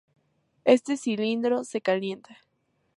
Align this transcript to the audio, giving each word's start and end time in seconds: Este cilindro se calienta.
Este 0.65 0.97
cilindro 0.97 1.63
se 1.63 1.79
calienta. 1.79 2.39